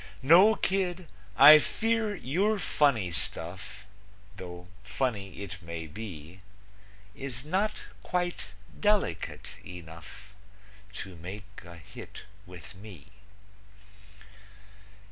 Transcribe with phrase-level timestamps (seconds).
[0.23, 1.05] No, kid,
[1.37, 3.85] I fear your funny stuff,
[4.35, 6.39] Though funny it may be,
[7.13, 10.33] Is not quite delicate enough
[10.93, 13.09] To make a hit with me.